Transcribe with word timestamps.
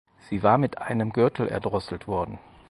Sie 0.31 0.41
war 0.41 0.57
mit 0.57 0.79
einem 0.79 1.13
Gürtel 1.13 1.47
erdrosselt 1.47 2.07
worden. 2.07 2.39